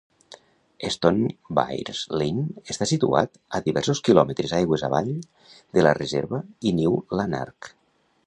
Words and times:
Stonebyres 0.93 1.99
Linn 2.21 2.39
està 2.73 2.87
situat 2.91 3.37
a 3.57 3.61
diversos 3.67 4.01
quilòmetres 4.07 4.55
aigües 4.61 4.87
avall 4.89 5.13
de 5.79 5.85
la 5.89 5.95
reserva 5.99 6.41
i 6.71 6.73
New 6.81 6.97
Lanark. 7.21 7.71